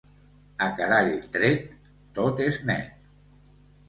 [0.67, 1.67] A carall tret,
[2.15, 3.45] tot és net.